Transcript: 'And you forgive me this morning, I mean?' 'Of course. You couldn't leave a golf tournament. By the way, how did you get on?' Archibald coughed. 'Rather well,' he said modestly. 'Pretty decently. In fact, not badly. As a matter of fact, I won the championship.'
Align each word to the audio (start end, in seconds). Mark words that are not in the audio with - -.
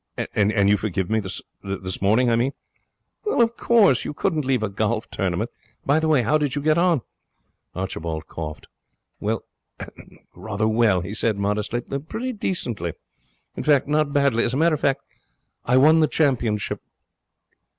'And 0.33 0.67
you 0.67 0.77
forgive 0.77 1.11
me 1.11 1.19
this 1.19 1.43
morning, 2.01 2.31
I 2.31 2.35
mean?' 2.35 2.53
'Of 3.27 3.55
course. 3.55 4.03
You 4.03 4.15
couldn't 4.15 4.45
leave 4.45 4.63
a 4.63 4.69
golf 4.69 5.07
tournament. 5.11 5.51
By 5.85 5.99
the 5.99 6.07
way, 6.07 6.23
how 6.23 6.39
did 6.39 6.55
you 6.55 6.61
get 6.63 6.75
on?' 6.75 7.03
Archibald 7.75 8.25
coughed. 8.25 8.67
'Rather 10.33 10.67
well,' 10.67 11.01
he 11.01 11.13
said 11.13 11.37
modestly. 11.37 11.81
'Pretty 11.81 12.33
decently. 12.33 12.93
In 13.55 13.61
fact, 13.61 13.87
not 13.87 14.11
badly. 14.11 14.43
As 14.43 14.55
a 14.55 14.57
matter 14.57 14.73
of 14.73 14.81
fact, 14.81 15.01
I 15.65 15.77
won 15.77 15.99
the 15.99 16.07
championship.' 16.07 16.81